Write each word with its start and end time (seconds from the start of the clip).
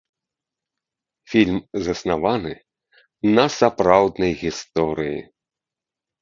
Фільм 1.33 1.59
заснаваны 1.87 2.53
на 3.37 3.45
сапраўднай 3.59 4.33
гісторыі. 4.43 5.19